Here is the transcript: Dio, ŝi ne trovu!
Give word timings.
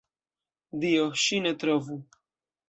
Dio, 0.85 1.03
ŝi 1.25 1.39
ne 1.47 1.53
trovu! 1.65 1.99